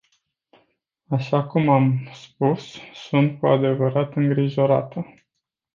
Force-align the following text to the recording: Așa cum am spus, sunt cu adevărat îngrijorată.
Așa 1.09 1.47
cum 1.47 1.69
am 1.69 2.07
spus, 2.13 2.77
sunt 2.93 3.39
cu 3.39 3.47
adevărat 3.47 4.15
îngrijorată. 4.15 5.05